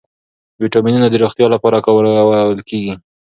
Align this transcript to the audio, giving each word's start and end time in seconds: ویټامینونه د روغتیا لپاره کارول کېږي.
ویټامینونه 0.61 1.07
د 1.09 1.15
روغتیا 1.23 1.47
لپاره 1.55 1.83
کارول 1.85 2.59
کېږي. 2.69 2.93